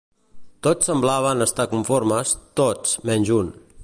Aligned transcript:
Tots 0.67 0.89
semblaven 0.91 1.45
estar 1.47 1.67
conformes, 1.75 2.31
tots, 2.61 2.97
menys 3.11 3.33
un. 3.41 3.53